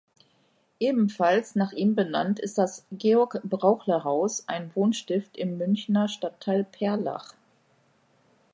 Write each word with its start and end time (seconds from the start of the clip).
Ebenfalls 0.79 1.53
nach 1.53 1.73
ihm 1.73 1.93
benannt 1.93 2.39
ist 2.39 2.57
das 2.57 2.87
"Georg-Brauchle-Haus", 2.91 4.45
ein 4.47 4.75
Wohnstift 4.75 5.37
im 5.37 5.59
Münchner 5.59 6.07
Stadtteil 6.07 6.63
Perlach. 6.63 7.35